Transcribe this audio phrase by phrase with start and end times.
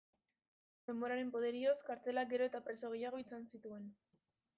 [0.91, 3.85] Denboraren poderioz, kartzelak gero eta preso gehiago izan zituen.